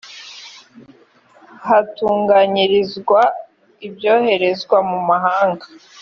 [1.67, 3.21] hatunganyirizwa
[3.87, 5.65] ibyoherezwa mu mahanga